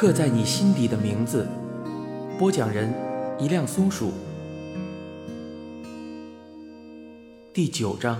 [0.00, 1.46] 刻在你心底的名字。
[2.38, 2.90] 播讲人：
[3.38, 4.14] 一辆松鼠。
[7.52, 8.18] 第九章。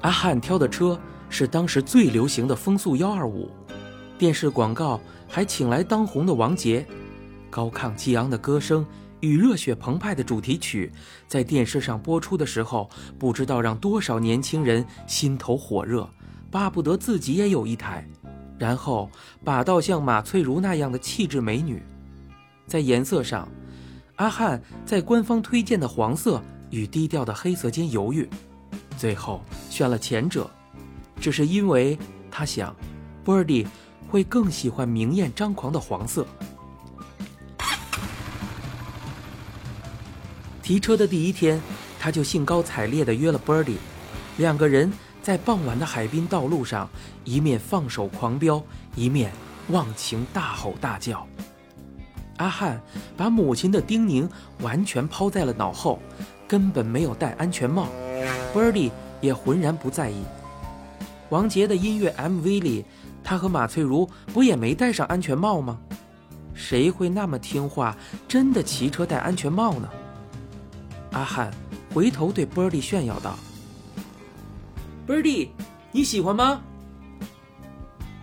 [0.00, 3.48] 阿汉挑的车是当时最流行的风速幺二五，
[4.18, 6.84] 电视广告还请来当红的王杰，
[7.48, 8.84] 高亢激昂的歌声
[9.26, 10.92] 与热血澎湃的主题曲
[11.26, 16.08] 在电视上播出的时候，不知道让多少年轻人心头火热，
[16.50, 18.06] 巴不得自己也有一台，
[18.56, 19.10] 然后
[19.44, 21.82] 把到像马翠如那样的气质美女。
[22.66, 23.48] 在颜色上，
[24.16, 28.28] 阿汉在官方推荐的黄色与低调的黑色间犹豫。
[28.96, 30.48] 最后选了前者，
[31.20, 31.98] 只是因为
[32.30, 32.74] 他想
[33.24, 33.66] ，Birdy
[34.08, 36.26] 会更喜欢明艳张狂的黄色。
[40.66, 41.62] 提车的第一天，
[41.96, 43.76] 他就兴高采烈地约了 Birdy，
[44.38, 46.90] 两个人在傍晚的海滨道路上，
[47.22, 48.60] 一面放手狂飙，
[48.96, 49.30] 一面
[49.68, 51.24] 忘情大吼大叫。
[52.38, 52.82] 阿汉
[53.16, 54.28] 把母亲的叮咛
[54.60, 56.00] 完全抛在了脑后，
[56.48, 57.86] 根本没有戴安全帽。
[58.52, 60.24] Birdy 也浑然不在意。
[61.28, 62.84] 王杰的音乐 MV 里，
[63.22, 65.78] 他和马翠如不也没戴上安全帽吗？
[66.54, 69.88] 谁会那么听话，真的骑车戴安全帽呢？
[71.16, 71.50] 阿汉
[71.94, 73.38] 回头对 Birdy 炫耀道
[75.08, 75.48] ：“Birdy，
[75.90, 76.60] 你喜欢吗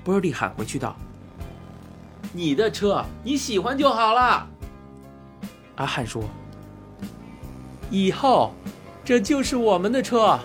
[0.05, 0.95] ？”Birdy 喊回去道
[2.31, 4.47] ：“你的车你喜欢就好了。”
[5.77, 6.23] 阿汉说
[7.89, 8.53] ：“以后。”
[9.05, 10.39] 这就是我们的车。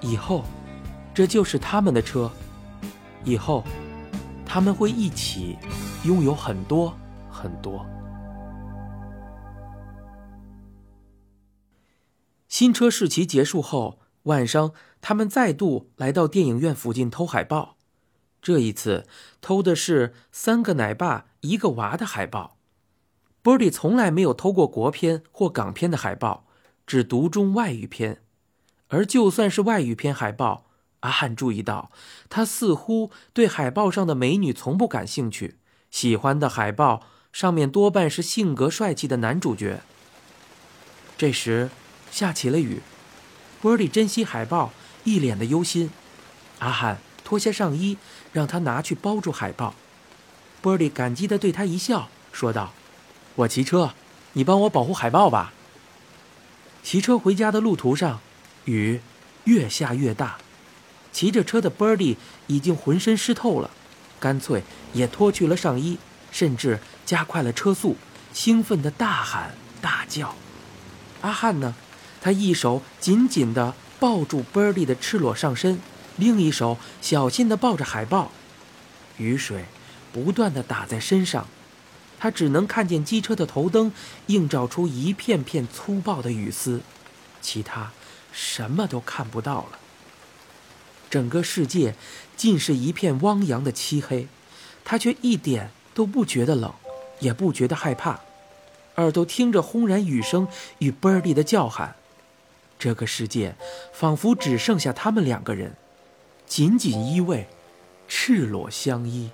[0.00, 0.44] 以后，
[1.12, 2.30] 这就是他们的车。
[3.22, 3.62] 以后，
[4.46, 5.58] 他们会一起
[6.04, 6.96] 拥有很多
[7.30, 7.84] 很多。
[12.60, 17.78] 新车试骑结束后，晚上他们再度来到电影院附近偷海报。
[18.42, 19.06] 这一次，
[19.40, 22.58] 偷的是三个奶爸一个娃的海报。
[23.42, 26.44] Birdy 从来没有偷过国片或港片的海报，
[26.86, 28.20] 只独钟外语片。
[28.88, 30.66] 而就算是外语片海报，
[31.00, 31.90] 阿汉注意到，
[32.28, 35.56] 他似乎对海报上的美女从不感兴趣，
[35.90, 39.80] 喜欢的海报上面多半是性格帅气的男主角。
[41.16, 41.70] 这时，
[42.10, 42.80] 下起了雨
[43.62, 44.72] ，Birdy 珍惜海报，
[45.04, 45.90] 一脸的忧心。
[46.58, 47.96] 阿汉脱下上衣，
[48.32, 49.74] 让他拿去包住海报。
[50.62, 52.72] Birdy 感激地对他一笑，说道。
[53.36, 53.94] 我骑车，
[54.34, 55.52] 你帮我保护海报吧。
[56.82, 58.20] 骑车回家的路途上，
[58.64, 59.00] 雨
[59.44, 60.38] 越下越大，
[61.12, 62.16] 骑着车的 Birdy
[62.46, 63.70] 已经浑身湿透了，
[64.18, 65.98] 干脆也脱去了上衣，
[66.30, 67.96] 甚至加快了车速，
[68.32, 70.34] 兴奋的大喊大叫。
[71.22, 71.74] 阿汉呢？
[72.20, 75.80] 他一手紧紧地抱住 Birdy 的赤裸上身，
[76.16, 78.30] 另一手小心地抱着海豹，
[79.16, 79.64] 雨水
[80.12, 81.46] 不断地打在身上。
[82.18, 83.90] 他只能看见机车的头灯
[84.26, 86.82] 映照出一片片粗暴的雨丝，
[87.40, 87.92] 其他
[88.30, 89.78] 什么都看不到了。
[91.08, 91.94] 整个世界
[92.36, 94.28] 尽是一片汪洋的漆黑，
[94.84, 96.72] 他却一点都不觉得冷，
[97.20, 98.20] 也不觉得害怕，
[98.96, 100.46] 耳朵听着轰然雨声
[100.78, 101.96] 与 Birdy 的叫喊，
[102.80, 103.54] 这个世界
[103.92, 105.76] 仿佛只剩下他们两个人，
[106.46, 107.44] 紧紧依偎，
[108.08, 109.30] 赤裸相依。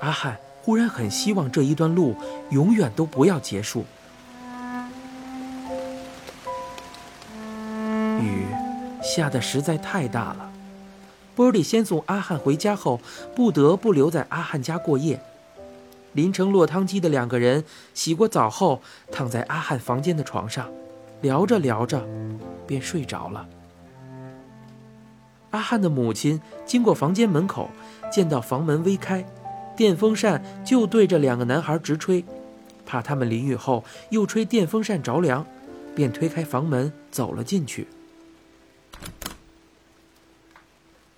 [0.00, 0.36] 阿汉。
[0.64, 2.14] 忽然很希望这一段路
[2.50, 3.84] 永远都不要结束。
[8.20, 8.46] 雨
[9.02, 10.52] 下的实在太大了，
[11.34, 13.00] 波利先送阿汉回家后，
[13.34, 15.20] 不得不留在阿汉家过夜。
[16.12, 18.80] 淋成落汤鸡的两个人洗过澡后，
[19.10, 20.70] 躺在阿汉房间的床上，
[21.22, 22.04] 聊着聊着，
[22.66, 23.48] 便睡着了。
[25.50, 27.70] 阿汉的母亲经过房间门口，
[28.10, 29.24] 见到房门微开。
[29.74, 32.24] 电风扇就对着两个男孩直吹，
[32.84, 35.46] 怕他们淋雨后又吹电风扇着凉，
[35.94, 37.86] 便推开房门走了进去。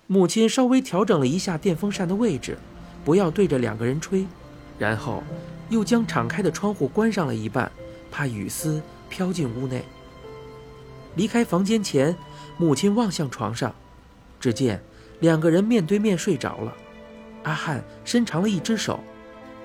[0.07, 2.57] 母亲稍微调整了一下电风扇的位置，
[3.03, 4.25] 不要对着两个人吹，
[4.77, 5.23] 然后
[5.69, 7.71] 又将敞开的窗户关上了一半，
[8.11, 9.83] 怕雨丝飘进屋内。
[11.15, 12.15] 离开房间前，
[12.57, 13.73] 母亲望向床上，
[14.39, 14.81] 只见
[15.19, 16.73] 两个人面对面睡着了。
[17.43, 18.99] 阿汉伸长了一只手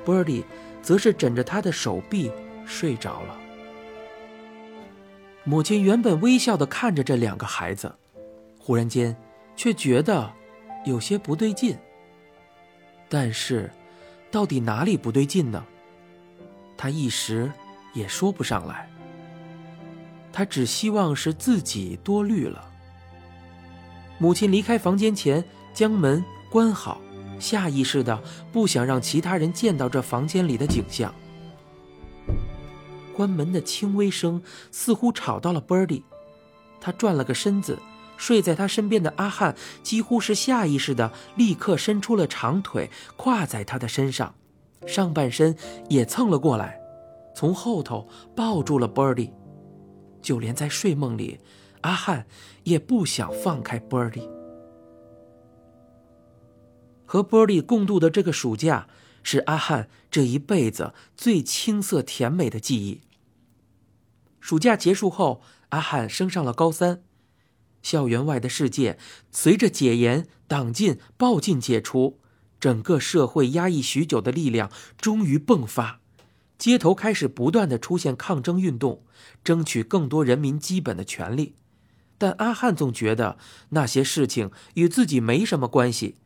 [0.05, 0.44] ，Birdy
[0.82, 2.31] 则是枕着他的手臂
[2.67, 3.37] 睡着了。
[5.44, 7.94] 母亲原本微笑的看着这两个孩子，
[8.58, 9.17] 忽然间
[9.56, 10.31] 却觉得
[10.85, 11.76] 有些不对劲。
[13.08, 13.70] 但是，
[14.31, 15.64] 到底哪里不对劲呢？
[16.76, 17.50] 他一时
[17.94, 18.89] 也说不上来。
[20.32, 22.65] 他只希望是自己多虑了。
[24.19, 27.00] 母亲离开房间前将门关好，
[27.38, 28.23] 下意识的
[28.53, 31.15] 不想让其他人见到这房间里的景象。
[33.15, 36.03] 关门的轻微声似乎吵到了 Birdy，
[36.81, 37.79] 他转了个身子，
[38.17, 44.35] 睡在他身边的阿汉几乎是下意识的立刻伸出了长腿，跨在他的身上，
[44.87, 45.55] 上半身
[45.88, 46.79] 也蹭了过来，
[47.35, 49.31] 从后头抱住了 Birdy。
[50.20, 51.40] 就连在睡梦里，
[51.82, 52.26] 阿汉
[52.64, 54.28] 也不想放开波利。
[57.05, 58.88] 和波利共度的这个暑假，
[59.22, 63.00] 是阿汉这一辈子最青涩甜美的记忆。
[64.40, 67.02] 暑假结束后，阿汉升上了高三。
[67.82, 68.99] 校园外的世界
[69.31, 72.20] 随着解严、党禁、暴禁解除，
[72.61, 76.00] 整个社会压抑许久的力量终于迸发，
[76.61, 79.03] 街头开始不断的出现抗争运动，
[79.43, 81.55] 争取更多人民基本的权利。
[82.19, 83.39] 但阿汉总觉得
[83.71, 86.17] 那些事情与自己没什么关系，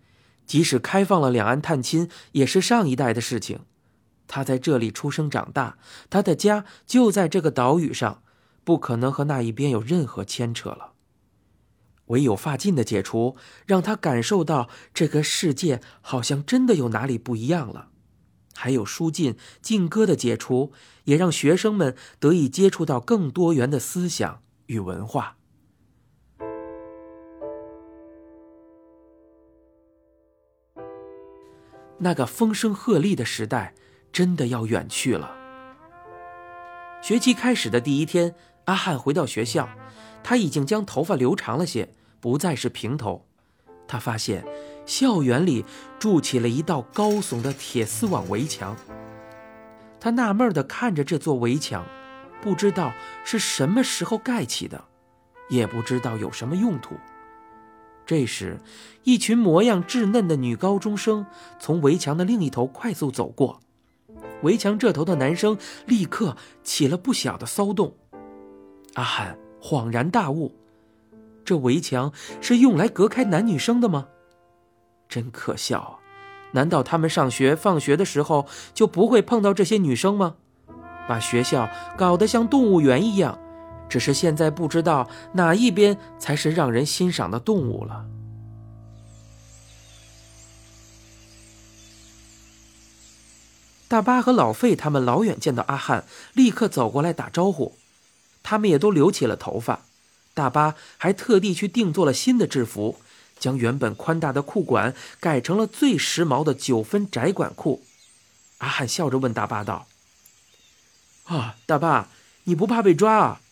[0.45, 3.61] 即使开放了两岸探亲，也是上一代的事情。
[4.27, 5.79] 他在这里出生长大，
[6.11, 8.21] 他的家就在这个岛屿上，
[8.65, 10.95] 不可能和那一边有任何牵扯了。
[12.07, 13.37] 唯有发禁的解除，
[13.67, 17.91] 让他感受到这个世界好像真的有哪里不一样了。
[18.55, 20.73] 还有书禁、禁歌的解除，
[21.05, 25.37] 也让学生们得以接触到更多元的思想与文化。
[31.99, 33.75] 那个风声鹤唳的时代。
[34.15, 35.35] 真的要远去了。
[37.03, 38.37] 学期开始的第一天，
[38.67, 39.69] 阿汉回到学校，
[40.23, 43.27] 他已经将头发留长了些，不再是平头。
[43.89, 44.47] 他发现
[44.87, 45.65] 校园里
[45.99, 48.77] 筑起了一道高耸的铁丝网围墙。
[50.01, 51.85] 他纳闷地看着这座围墙，
[52.43, 52.93] 不知道
[53.25, 54.85] 是什么时候盖起的，
[55.49, 56.95] 也不知道有什么用途。
[58.05, 58.59] 这时，
[59.03, 61.25] 一群模样稚嫩的女高中生
[61.59, 63.61] 从围墙的另一头快速走过。
[64.43, 67.95] 围墙这头的男生立刻起了不小的骚动，
[68.93, 70.55] 阿汉恍然大悟：
[71.47, 74.09] 这围墙是用来隔开男女生的吗？
[75.09, 75.93] 真可笑啊！
[76.53, 80.37] 难道他们上学放学的时候就不会碰到这些女生吗？
[81.09, 83.39] 把学校搞得像动物园一样，
[83.89, 88.07] 只是现在不知道哪一边才是让人欣赏的动物了。
[93.87, 97.77] 大巴和老费他们老远见到阿汉，立刻走过来打招呼。
[98.43, 99.81] 他们也都留起了头发。
[100.33, 102.97] 大巴还特地去定做了新的制服，
[103.45, 107.83] 将原本宽大的裤管改成了最时髦的九分窄管裤。
[108.57, 109.87] 阿汉笑着问大巴道
[111.29, 112.09] ：“啊，大巴，
[112.45, 113.43] 你不怕被抓啊？”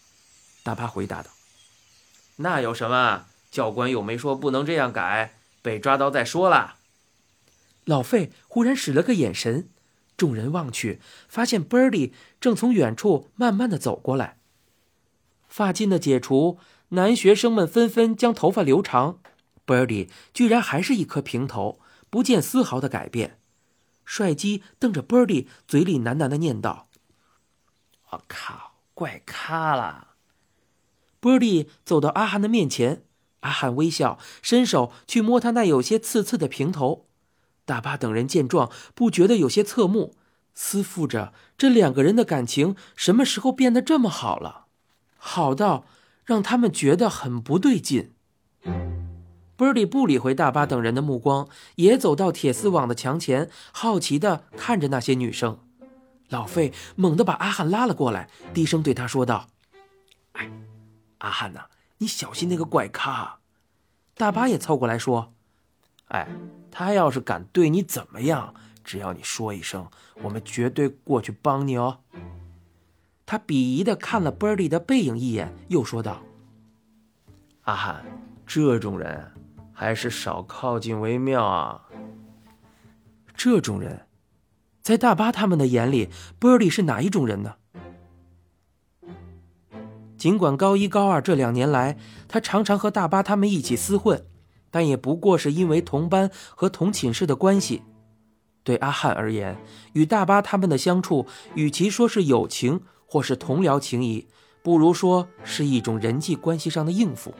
[0.64, 1.28] 大巴回答道
[2.36, 3.26] ：“那有什么？
[3.50, 6.76] 教官又没说不能这样改，被抓到再说啦。”
[7.84, 9.68] 老费忽然使了个眼神。
[10.16, 14.38] 众人望去，发现 Birdy 正从远处慢慢的走过来。
[15.50, 16.58] 发禁的解除，
[16.90, 19.18] 男学生们纷纷将头发留长
[19.72, 21.80] ，Birdy 居然还是一颗平头，
[22.10, 23.38] 不见丝毫的改变。
[24.04, 26.88] 帅鸡瞪着 Birdy，嘴里喃喃的念道
[28.10, 30.08] ：“我靠，怪咖了。
[31.22, 33.04] ”Birdy 走到阿汉的面前，
[33.40, 37.06] 阿汉微笑，伸手去摸他那有些刺刺的平头。
[37.64, 40.16] 大巴等人见状，不觉得有些侧目，
[40.52, 44.66] 思忖着这两个人的感情什么时候变得这么好了，
[45.16, 45.86] 好到
[46.24, 48.12] 让他们觉得很不对劲。
[49.56, 55.58] B i r d e 不理会大巴等人的目光，也走到铁丝网的墙前，好奇地看着那些女生。
[56.28, 59.48] 老费猛地把阿汉拉了过来，低声对他说道
[60.32, 60.50] ：“哎，
[61.18, 61.66] 阿汉呐，
[61.98, 63.38] 你小心那个怪咖。”
[64.16, 65.32] 大巴也凑过来说
[66.08, 66.28] ：“哎。”
[66.74, 69.90] 他要是敢对你怎么样，只要你说一声，
[70.22, 71.98] 我们绝对过去帮你哦。
[73.26, 76.22] 他鄙夷的看了 b i r d e 的背影一眼，又说道
[77.64, 78.06] ：“阿汉，
[78.46, 79.31] 这种人
[79.82, 81.88] 还是少靠近为妙啊。”
[83.34, 84.06] 这种人，
[84.80, 86.08] 在大巴他们的眼里
[86.38, 87.56] ，Birdy 是哪一种人呢？
[90.16, 91.98] 尽管高一、高二这两年来，
[92.28, 94.24] 他常常和大巴他们一起厮混。
[94.70, 97.82] 但也不过是因为同班和同寝室的关系。
[98.64, 99.58] 对阿汉而言，
[99.92, 104.28] 与大巴他们的相处，与其说是友情或是同僚情谊，
[104.62, 107.34] 不如说是一种人际关系上的应付。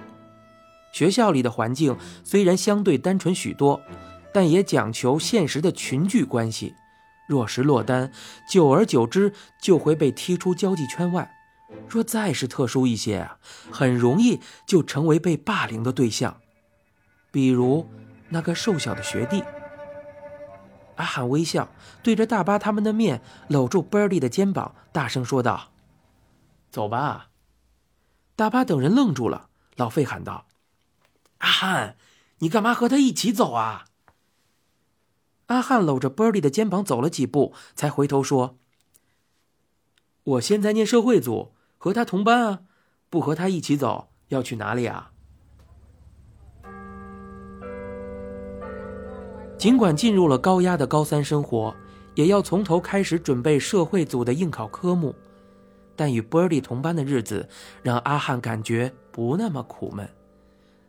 [0.93, 3.81] 学校里的环境虽然相对单纯许多，
[4.33, 6.75] 但也讲求现实的群聚关系。
[7.27, 8.13] 若是落单，
[8.49, 11.35] 久而久之就会被踢出交际圈外，
[11.89, 13.39] 若再是特殊一些啊，
[13.71, 16.37] 很容易就成为被霸凌的对象，
[17.31, 17.89] 比如
[18.29, 19.43] 那个瘦小的学弟。
[20.97, 21.71] 阿汉微笑，
[22.03, 25.71] 对着大巴他们的面，搂住 Birdy 的肩膀，大声说道
[26.71, 27.29] ：“走吧。”
[28.37, 29.49] 大巴等人愣住了。
[29.77, 30.45] 老费喊道
[31.43, 31.97] ：“阿汉，
[32.39, 33.85] 你干嘛和他一起走啊？”
[35.47, 38.57] 阿汉搂着 Birdy 的肩膀走了几步，才回头说
[40.25, 42.61] ：“我现在念社会组，和他同班啊，
[43.11, 45.11] 不和他一起走，要去哪里啊？”
[49.59, 51.77] 尽管进入了高压的高三生活，
[52.15, 55.15] 也要从头开始准备社会组的应考科目，
[55.95, 57.49] 但与 Birdy 同班的日子
[57.83, 60.09] 让阿汉感觉不那么苦闷。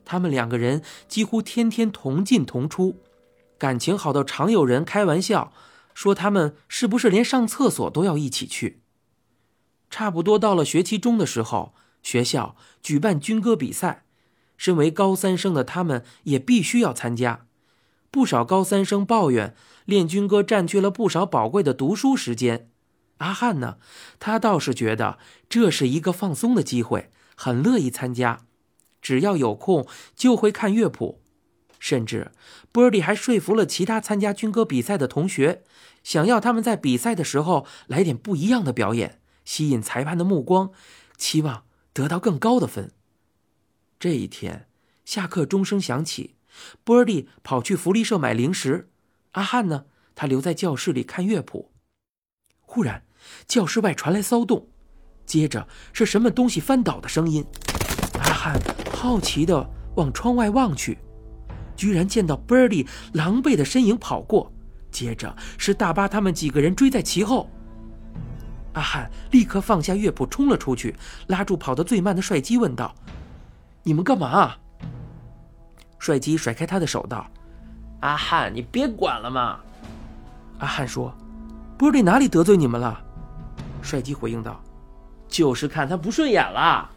[0.05, 2.97] 他们两个人几乎天天同进同出，
[3.57, 5.53] 感情好到常有人开玩笑
[5.93, 8.81] 说他们是不是连上厕所都要一起去。
[9.89, 14.05] 差不多到了学期中的时候，学校举办军歌比赛，
[14.57, 17.45] 身为高三生的他们也必须要参加。
[18.09, 19.55] 不少高三生抱怨
[19.85, 22.69] 练军歌占据了不少宝贵的读书时间。
[23.17, 23.77] 阿汉呢，
[24.19, 25.17] 他倒是觉得
[25.47, 28.41] 这是一个放松的机会，很乐意参加。
[29.03, 31.21] 只要有空就会看乐谱，
[31.77, 32.31] 甚至
[32.71, 35.63] 波尔蒂还说服了其他参加军歌比赛的同学，
[36.03, 40.71] 想要他们在比赛的时候来点不一样的表演，吸引裁判的目光，
[41.17, 42.91] 期望得到更高的分。
[43.99, 44.67] 这一天，
[45.03, 46.35] 下课钟声响起。
[46.83, 48.89] 波利跑去福利社买零食，
[49.31, 49.85] 阿汉呢？
[50.15, 51.71] 他留在教室里看乐谱。
[52.61, 53.03] 忽然，
[53.47, 54.69] 教室外传来骚动，
[55.25, 57.43] 接着是什么东西翻倒的声音。
[58.43, 58.59] 汉
[58.93, 60.97] 好奇地往窗外望去，
[61.77, 64.51] 居然见到 Birdy 狼狈的身影跑过，
[64.91, 67.49] 接着是大巴他们几个人追在其后。
[68.73, 70.93] 阿汉立刻放下乐谱，冲了出去，
[71.27, 72.93] 拉住跑得最慢的帅基，问道
[73.81, 74.55] ：“你们干嘛？”
[75.97, 77.25] 帅基甩开他的手，道
[78.01, 79.57] ：“阿汉，你别管了嘛。”
[80.59, 81.15] 阿汉说
[81.79, 83.01] ：“波利哪里得罪你们了？”
[83.81, 84.61] 帅基回应道
[85.29, 86.89] ：“就是看他不顺眼了。”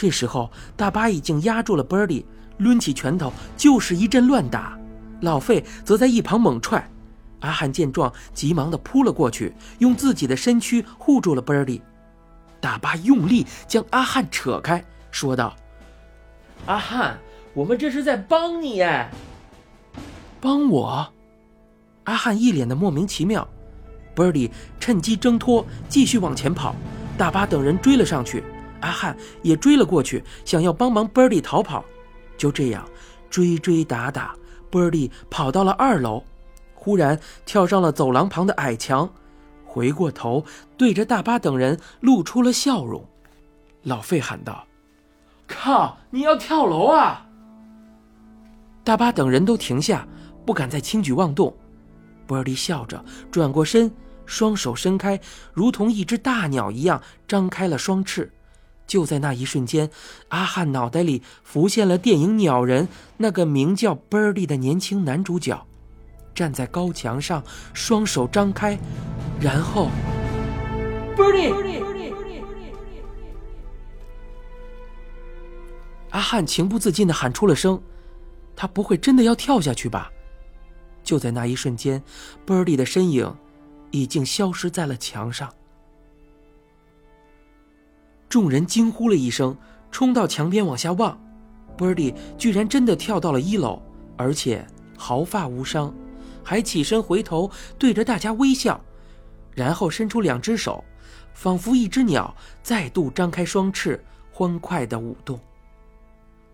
[0.00, 2.24] 这时候，大巴已经压住了 Birdy，，
[2.56, 4.78] 抡起拳头就是一阵乱打。
[5.20, 6.90] 老费则在一旁猛踹。
[7.40, 11.82] 阿汉见状，急忙的扑了过去，用自己的身躯护住了 Birdy。
[12.62, 15.54] 大巴用力将阿汉扯开，说道
[16.64, 17.18] ：“阿汉。”
[17.52, 19.10] 我们这是在帮你哎，
[20.40, 21.12] 帮我！
[22.04, 23.46] 阿汉一脸的莫名其妙。
[24.16, 26.74] Birdy 趁机挣脱，继续往前跑。
[27.18, 28.42] 大巴等人追了上去，
[28.80, 31.84] 阿汉也追了过去，想要帮忙 Birdy 逃跑。
[32.36, 32.88] 就这样
[33.28, 34.34] 追追打打
[34.70, 36.24] ，Birdy 跑到了二楼，
[36.74, 39.08] 忽然跳上了走廊旁的矮墙，
[39.64, 40.44] 回过头
[40.76, 43.04] 对着大巴等人露出了笑容。
[43.82, 44.66] 老费喊道
[45.46, 45.98] ：“靠！
[46.10, 47.26] 你要跳楼啊！”
[48.82, 50.06] 大巴等人都停下，
[50.46, 51.54] 不敢再轻举妄动。
[52.26, 53.92] 波尔蒂笑着转过身，
[54.24, 55.20] 双手伸开，
[55.52, 58.32] 如同一只大鸟一样张开了双翅。
[58.90, 59.88] 就在那一瞬间，
[60.30, 62.86] 阿汉脑袋里浮现了电影《鸟人》
[63.18, 65.64] 那个名叫 Birdy 的年轻男主角，
[66.34, 67.40] 站在高墙上，
[67.72, 68.76] 双手张开，
[69.40, 69.88] 然后
[71.16, 71.54] ，Birdy，
[76.10, 77.80] 阿汉情不自禁地喊出了声。
[78.56, 80.10] 他不会真的要跳下去吧？
[81.04, 82.02] 就在那一瞬间
[82.44, 83.32] ，Birdy 的身影
[83.92, 85.48] 已经消失在了墙上。
[88.30, 89.54] 众人惊呼了一声，
[89.90, 91.20] 冲到墙边往下望
[91.76, 93.82] ，Birdy 居然真的跳到了一楼，
[94.16, 94.64] 而且
[94.96, 95.92] 毫发无伤，
[96.44, 98.80] 还起身回头对着大家微笑，
[99.52, 100.84] 然后伸出两只手，
[101.34, 102.32] 仿佛一只鸟
[102.62, 105.38] 再度张开双翅，欢快的舞动。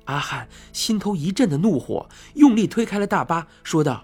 [0.07, 4.03] 阿汉心头一阵的怒火，用力推开了大巴，说道：“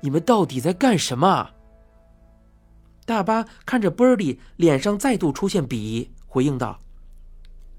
[0.00, 1.50] 你们到底在干什么？”
[3.04, 6.80] 大巴看着 Birdy，脸上再度出现鄙夷，回应道：“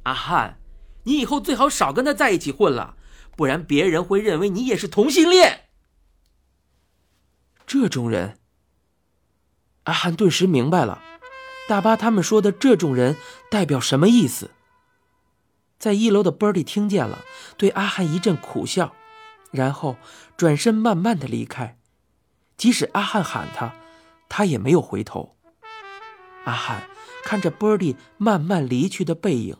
[0.03, 0.59] 阿汉，
[1.03, 2.95] 你以后最好少跟他在一起混了，
[3.35, 5.65] 不然别人会认为你也是同性恋。”
[7.67, 8.39] 这种人，
[9.83, 11.01] 阿汉顿时明白了，
[11.67, 13.17] 大巴他们说的这种人
[13.51, 14.51] 代表什么意思。
[15.77, 17.23] 在一楼的波利听见了，
[17.57, 18.95] 对阿汉一阵苦笑，
[19.51, 19.97] 然后
[20.35, 21.77] 转身慢慢的离开。
[22.55, 23.75] 即使阿汉喊他，
[24.27, 25.37] 他也没有回头。
[26.45, 26.89] 阿汉
[27.27, 29.57] 看着 Birdy 慢慢离去的背影，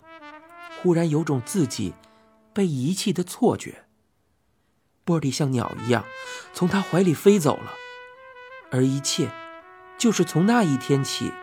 [0.82, 1.94] 忽然有种自己
[2.54, 3.84] 被遗弃的错觉。
[5.04, 6.06] 波利像鸟一样
[6.54, 7.74] 从他怀里飞走了，
[8.72, 9.30] 而一切
[9.98, 11.34] 就是从那一天起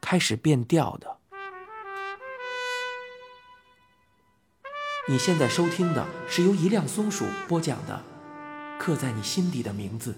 [0.00, 1.18] 开始变调的。
[5.06, 8.02] 你现在收听的是由一辆松鼠播讲的，
[8.78, 10.14] 刻在你心底的名字。